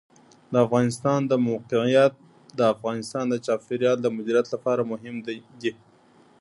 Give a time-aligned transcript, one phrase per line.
[0.51, 2.13] د افغانستان د موقعیت
[2.57, 5.15] د افغانستان د چاپیریال د مدیریت لپاره مهم
[5.61, 5.71] دي.